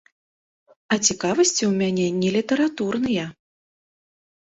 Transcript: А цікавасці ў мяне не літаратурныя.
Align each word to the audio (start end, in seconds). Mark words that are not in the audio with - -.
А 0.95 0.99
цікавасці 1.07 1.63
ў 1.67 1.69
мяне 1.83 2.07
не 2.25 2.29
літаратурныя. 2.39 3.25